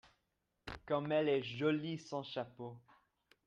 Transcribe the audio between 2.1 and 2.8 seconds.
chapeau!